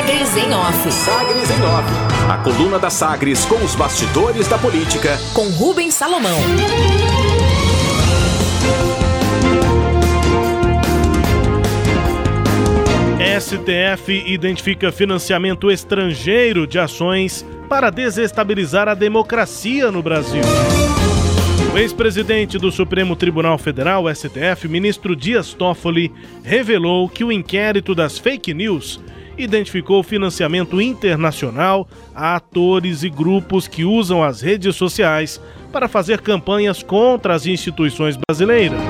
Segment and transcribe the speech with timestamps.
[0.00, 0.92] Sagres em Off.
[0.92, 2.30] Sagres em Off.
[2.30, 5.18] A coluna da Sagres com os bastidores da política.
[5.34, 6.38] Com Rubens Salomão.
[13.38, 20.42] STF identifica financiamento estrangeiro de ações para desestabilizar a democracia no Brasil.
[21.72, 26.12] O ex-presidente do Supremo Tribunal Federal, STF, ministro Dias Toffoli,
[26.42, 29.00] revelou que o inquérito das fake news
[29.38, 35.40] identificou financiamento internacional a atores e grupos que usam as redes sociais
[35.72, 38.80] para fazer campanhas contra as instituições brasileiras.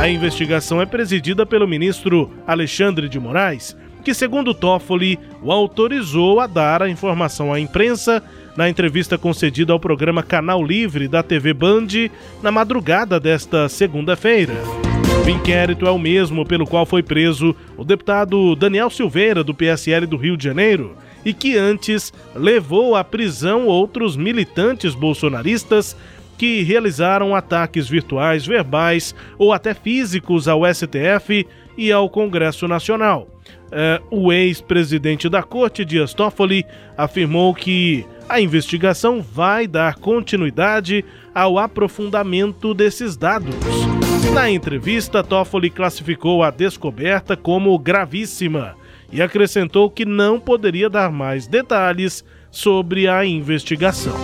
[0.00, 6.46] A investigação é presidida pelo ministro Alexandre de Moraes, que, segundo Toffoli, o autorizou a
[6.46, 8.22] dar a informação à imprensa
[8.54, 11.88] na entrevista concedida ao programa Canal Livre da TV Band
[12.42, 14.54] na madrugada desta segunda-feira.
[15.24, 20.06] O inquérito é o mesmo pelo qual foi preso o deputado Daniel Silveira, do PSL
[20.06, 20.94] do Rio de Janeiro,
[21.24, 25.96] e que antes levou à prisão outros militantes bolsonaristas
[26.36, 31.46] que realizaram ataques virtuais, verbais ou até físicos ao STF
[31.76, 33.28] e ao Congresso Nacional.
[33.76, 36.64] É, o ex-presidente da corte, Dias Toffoli,
[36.96, 43.52] afirmou que a investigação vai dar continuidade ao aprofundamento desses dados.
[44.32, 48.76] Na entrevista, Toffoli classificou a descoberta como gravíssima
[49.10, 54.14] e acrescentou que não poderia dar mais detalhes sobre a investigação.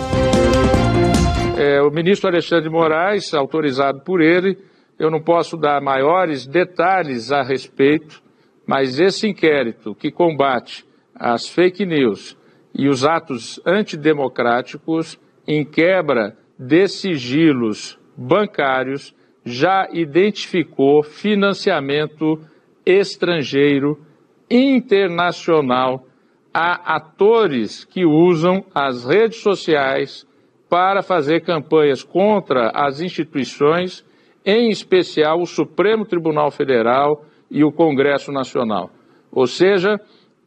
[1.57, 4.57] É, o ministro Alexandre Moraes, autorizado por ele,
[4.97, 8.21] eu não posso dar maiores detalhes a respeito,
[8.71, 12.37] mas esse inquérito que combate as fake news
[12.73, 19.13] e os atos antidemocráticos em quebra de sigilos bancários
[19.43, 22.39] já identificou financiamento
[22.85, 23.99] estrangeiro
[24.49, 26.05] internacional
[26.53, 30.25] a atores que usam as redes sociais
[30.69, 34.05] para fazer campanhas contra as instituições,
[34.45, 38.89] em especial o Supremo Tribunal Federal e o Congresso Nacional.
[39.31, 39.99] Ou seja,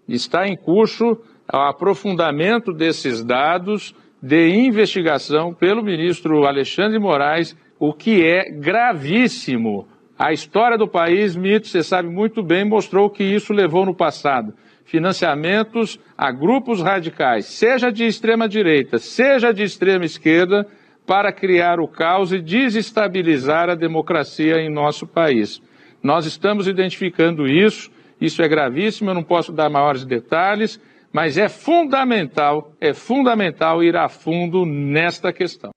[0.09, 1.19] está em curso
[1.53, 9.87] o aprofundamento desses dados de investigação pelo ministro Alexandre Moraes, o que é gravíssimo.
[10.19, 14.55] A história do país, Mito, você sabe muito bem, mostrou que isso levou no passado.
[14.87, 20.67] Financiamentos a grupos radicais, seja de extrema direita, seja de extrema esquerda,
[21.07, 25.61] para criar o caos e desestabilizar a democracia em nosso país.
[26.05, 30.79] Nós estamos identificando isso, isso é gravíssimo, eu não posso dar maiores detalhes,
[31.11, 35.71] mas é fundamental, é fundamental ir a fundo nesta questão.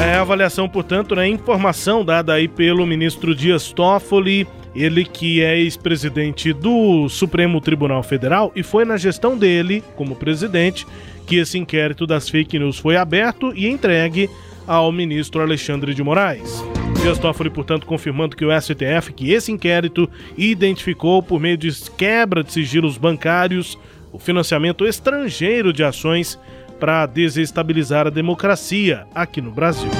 [0.00, 5.58] É a avaliação, portanto, né, informação dada aí pelo ministro Dias Toffoli, ele que é
[5.58, 10.86] ex-presidente do Supremo Tribunal Federal e foi na gestão dele, como presidente,
[11.26, 14.30] que esse inquérito das fake news foi aberto e entregue
[14.66, 16.62] ao ministro Alexandre de Moraes.
[17.00, 22.42] Dias Toffoli, portanto, confirmando que o STF, que esse inquérito identificou por meio de quebra
[22.42, 23.78] de sigilos bancários
[24.12, 26.38] o financiamento estrangeiro de ações
[26.80, 29.90] para desestabilizar a democracia aqui no Brasil.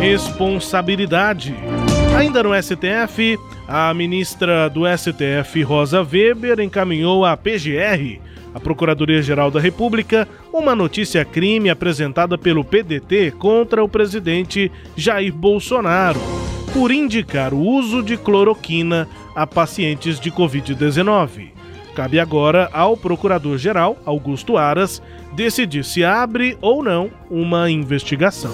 [0.00, 1.54] Responsabilidade.
[2.16, 3.38] Ainda no STF,
[3.68, 8.20] a ministra do STF, Rosa Weber, encaminhou à PGR
[8.54, 16.18] a Procuradoria-Geral da República uma notícia crime apresentada pelo PDT contra o presidente Jair Bolsonaro
[16.72, 21.50] por indicar o uso de cloroquina a pacientes de Covid-19.
[21.94, 25.02] Cabe agora ao Procurador-Geral, Augusto Aras,
[25.34, 28.52] decidir se abre ou não uma investigação.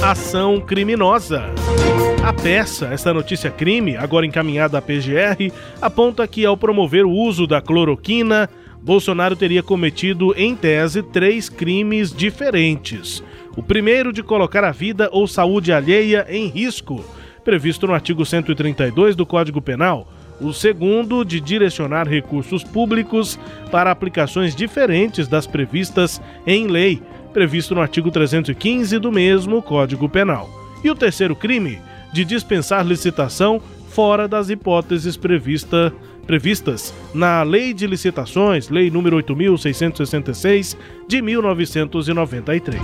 [0.00, 1.42] Ação criminosa.
[2.26, 7.46] A peça, esta notícia crime, agora encaminhada à PGR, aponta que ao promover o uso
[7.46, 8.50] da cloroquina,
[8.82, 13.22] Bolsonaro teria cometido, em tese, três crimes diferentes.
[13.56, 17.04] O primeiro de colocar a vida ou saúde alheia em risco,
[17.44, 20.12] previsto no artigo 132 do Código Penal.
[20.40, 23.38] O segundo, de direcionar recursos públicos
[23.70, 27.00] para aplicações diferentes das previstas em lei,
[27.32, 30.50] previsto no artigo 315 do mesmo Código Penal.
[30.82, 31.78] E o terceiro crime,
[32.16, 33.60] de dispensar licitação
[33.90, 35.92] fora das hipóteses prevista,
[36.26, 42.80] previstas na Lei de Licitações, Lei número 8666 de 1993.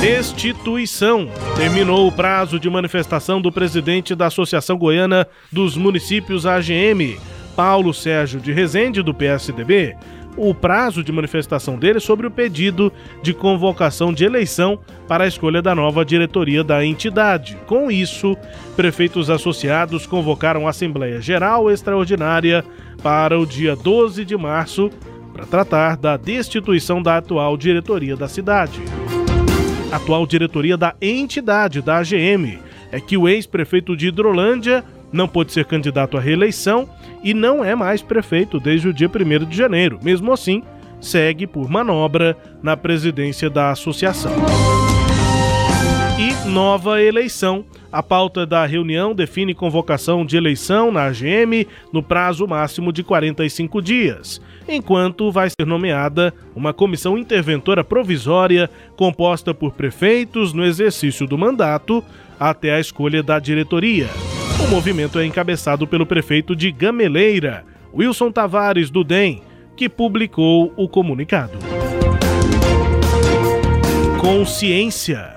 [0.00, 1.28] Destituição.
[1.56, 7.16] Terminou o prazo de manifestação do presidente da Associação Goiana dos Municípios AGM,
[7.54, 9.96] Paulo Sérgio de Rezende, do PSDB,
[10.36, 12.92] o prazo de manifestação dele sobre o pedido
[13.22, 17.56] de convocação de eleição para a escolha da nova diretoria da entidade.
[17.66, 18.36] Com isso,
[18.76, 22.64] prefeitos associados convocaram a Assembleia Geral Extraordinária
[23.02, 24.90] para o dia 12 de março
[25.32, 28.80] para tratar da destituição da atual diretoria da cidade.
[29.90, 32.58] Atual diretoria da entidade da AGM
[32.90, 34.84] é que o ex-prefeito de Hidrolândia
[35.14, 36.88] não pôde ser candidato à reeleição
[37.22, 39.98] e não é mais prefeito desde o dia 1 de janeiro.
[40.02, 40.62] Mesmo assim,
[41.00, 44.32] segue por manobra na presidência da associação.
[46.18, 47.64] E nova eleição.
[47.92, 53.80] A pauta da reunião define convocação de eleição na AGM no prazo máximo de 45
[53.80, 61.38] dias, enquanto vai ser nomeada uma comissão interventora provisória composta por prefeitos no exercício do
[61.38, 62.02] mandato
[62.38, 64.08] até a escolha da diretoria.
[64.62, 69.42] O movimento é encabeçado pelo prefeito de Gameleira, Wilson Tavares do DEM,
[69.76, 71.58] que publicou o comunicado.
[74.20, 75.34] Consciência.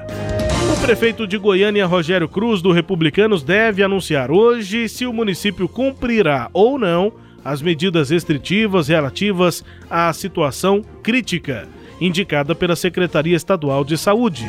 [0.71, 6.49] O prefeito de Goiânia, Rogério Cruz, do Republicanos, deve anunciar hoje se o município cumprirá
[6.53, 7.11] ou não
[7.43, 11.67] as medidas restritivas relativas à situação crítica
[11.99, 14.45] indicada pela Secretaria Estadual de Saúde.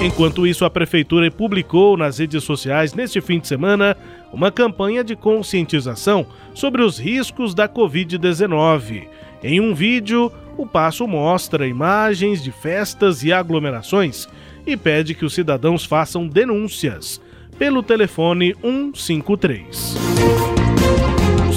[0.00, 3.96] Enquanto isso, a Prefeitura publicou nas redes sociais neste fim de semana
[4.32, 6.24] uma campanha de conscientização
[6.54, 9.08] sobre os riscos da Covid-19.
[9.42, 14.28] Em um vídeo, o passo mostra imagens de festas e aglomerações
[14.64, 17.20] e pede que os cidadãos façam denúncias
[17.58, 20.47] pelo telefone 153.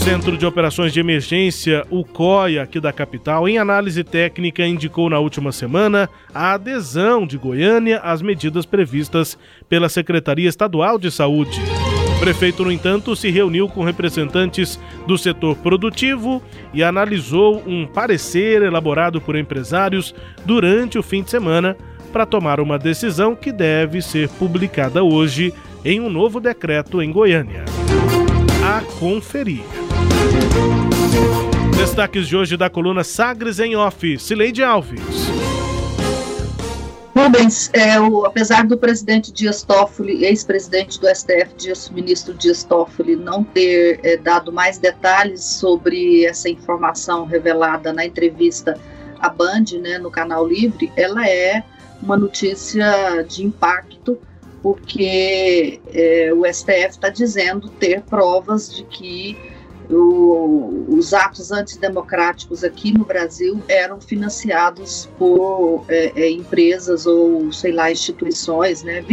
[0.01, 5.19] Centro de Operações de Emergência, o COI, aqui da capital, em análise técnica, indicou na
[5.19, 9.37] última semana a adesão de Goiânia às medidas previstas
[9.69, 11.61] pela Secretaria Estadual de Saúde.
[12.15, 16.41] O prefeito, no entanto, se reuniu com representantes do setor produtivo
[16.73, 21.77] e analisou um parecer elaborado por empresários durante o fim de semana
[22.11, 25.53] para tomar uma decisão que deve ser publicada hoje
[25.85, 27.65] em um novo decreto em Goiânia.
[28.65, 29.80] A conferir.
[31.75, 35.01] Destaques de hoje da coluna Sagres em Off, Cileide Alves.
[37.15, 43.15] Rubens, é, o, apesar do presidente Dias Toffoli, ex-presidente do STF, Dias, ministro Dias Toffoli,
[43.15, 48.79] não ter é, dado mais detalhes sobre essa informação revelada na entrevista
[49.19, 51.63] à Band, né, no Canal Livre, ela é
[52.01, 54.17] uma notícia de impacto,
[54.63, 59.37] porque é, o STF está dizendo ter provas de que
[59.91, 67.71] o, os atos antidemocráticos aqui no Brasil eram financiados por é, é, empresas ou, sei
[67.71, 69.03] lá, instituições, né?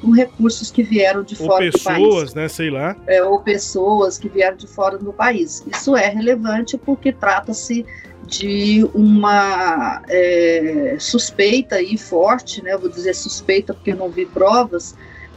[0.00, 1.98] com recursos que vieram de ou fora do país.
[1.98, 2.96] pessoas, né, sei lá.
[3.06, 5.64] É, ou pessoas que vieram de fora do país.
[5.72, 7.86] Isso é relevante porque trata-se
[8.26, 12.76] de uma é, suspeita aí forte, né?
[12.76, 14.94] Vou dizer suspeita porque não vi provas,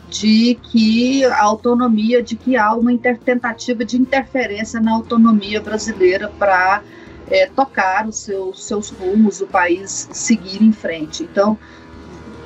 [0.09, 6.81] de que a autonomia, de que há uma tentativa de interferência na autonomia brasileira para
[7.27, 11.23] é, tocar os seus, seus rumos, o país seguir em frente.
[11.23, 11.57] Então,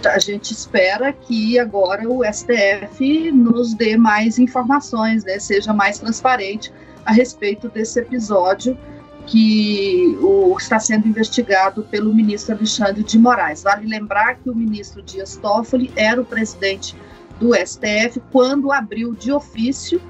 [0.06, 6.71] a gente espera que agora o STF nos dê mais informações, né, seja mais transparente
[7.06, 8.77] a respeito desse episódio
[9.25, 13.63] que o, está sendo investigado pelo ministro Alexandre de Moraes.
[13.63, 16.95] Vale lembrar que o ministro Dias Toffoli era o presidente
[17.39, 20.02] do STF quando abriu de ofício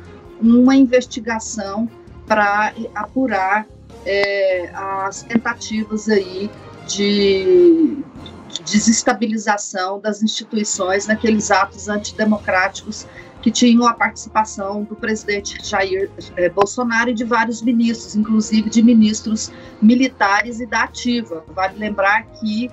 [0.42, 1.90] uma investigação
[2.26, 3.68] para apurar
[4.06, 6.50] é, as tentativas aí
[6.88, 7.98] de,
[8.50, 13.06] de desestabilização das instituições naqueles atos antidemocráticos
[13.42, 18.84] que tinham a participação do presidente Jair é, Bolsonaro e de vários ministros, inclusive de
[18.84, 19.52] ministros
[19.82, 21.44] militares e da ativa.
[21.48, 22.70] Vale lembrar que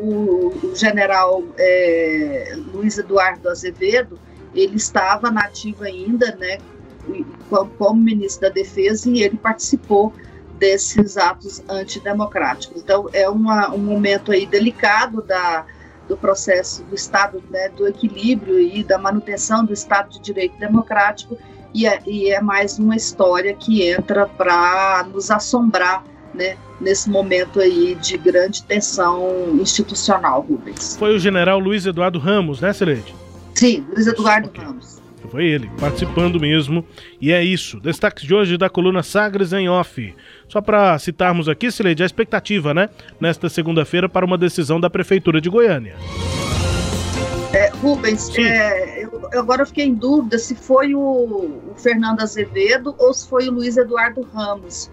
[0.00, 4.18] o, general é, Luiz Eduardo Azevedo,
[4.54, 6.58] ele estava nativo ainda, né,
[7.78, 10.12] como ministro da Defesa, e ele participou
[10.58, 12.82] desses atos antidemocráticos.
[12.82, 15.64] Então, é uma, um momento aí delicado da,
[16.08, 21.38] do processo do Estado, né, do equilíbrio e da manutenção do Estado de Direito Democrático,
[21.72, 27.60] e é, e é mais uma história que entra para nos assombrar né, nesse momento
[27.60, 30.96] aí de grande tensão institucional, Rubens.
[30.96, 33.14] Foi o general Luiz Eduardo Ramos, né, Celeste?
[33.54, 34.64] Sim, Luiz Eduardo okay.
[34.64, 35.00] Ramos.
[35.30, 36.84] Foi ele, participando mesmo.
[37.20, 37.78] E é isso.
[37.78, 40.14] Destaques de hoje da coluna Sagres em Off.
[40.48, 42.88] Só para citarmos aqui, Sileide, a expectativa, né?
[43.20, 45.94] Nesta segunda-feira para uma decisão da Prefeitura de Goiânia.
[47.52, 52.94] É, Rubens, é, eu, agora eu fiquei em dúvida se foi o, o Fernando Azevedo
[52.98, 54.90] ou se foi o Luiz Eduardo Ramos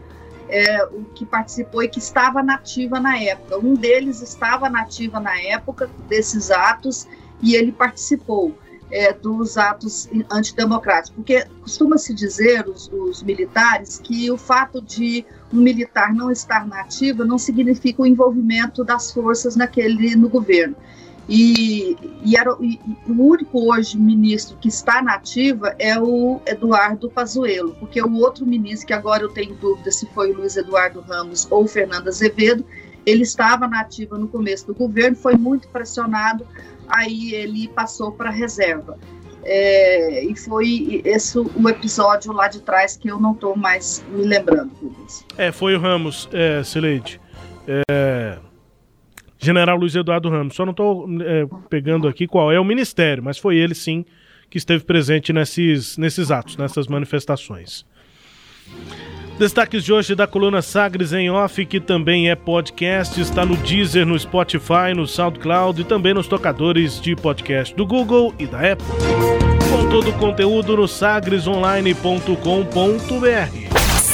[0.49, 3.57] é, o que participou e que estava nativa na época.
[3.57, 7.07] Um deles estava nativa na época desses atos
[7.41, 8.57] e ele participou
[8.89, 15.57] é, dos atos antidemocráticos, porque costuma-se dizer, os, os, militares, que o fato de um
[15.57, 20.75] militar não estar na ativa não significa o envolvimento das forças naquele no governo.
[21.29, 27.09] E, e, era, e, o único hoje ministro que está na ativa é o Eduardo
[27.09, 31.01] Pazuello, porque o outro ministro, que agora eu tenho dúvida se foi o Luiz Eduardo
[31.01, 32.65] Ramos ou Fernando Azevedo,
[33.05, 36.47] ele estava na ativa no começo do governo, foi muito pressionado,
[36.87, 38.97] aí ele passou para reserva.
[39.43, 44.23] É, e foi esse o episódio lá de trás que eu não estou mais me
[44.23, 44.71] lembrando.
[45.37, 47.21] É, foi o Ramos, é, Sileide.
[47.65, 48.39] É,
[49.47, 50.55] General Luiz Eduardo Ramos.
[50.55, 54.03] Só não estou é, pegando aqui qual é o ministério, mas foi ele sim
[54.49, 57.85] que esteve presente nesses, nesses atos, nessas manifestações.
[59.39, 64.05] Destaques de hoje da coluna Sagres em Off, que também é podcast, está no Deezer,
[64.05, 68.85] no Spotify, no SoundCloud e também nos tocadores de podcast do Google e da Apple.
[69.69, 73.76] Com todo o conteúdo no sagresonline.com.br.